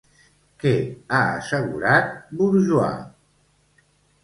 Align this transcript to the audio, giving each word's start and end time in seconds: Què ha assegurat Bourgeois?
Què 0.63 0.71
ha 1.17 1.19
assegurat 1.41 2.11
Bourgeois? 2.41 3.07